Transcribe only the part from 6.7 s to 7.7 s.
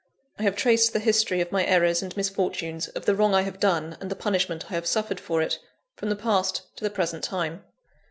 to the present time.